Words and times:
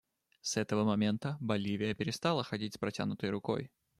С 0.41 0.57
этого 0.57 0.83
момента 0.83 1.37
Боливия 1.39 1.93
перестала 1.93 2.43
ходить 2.43 2.73
с 2.73 2.77
протянутой 2.79 3.29
рукой. 3.29 3.69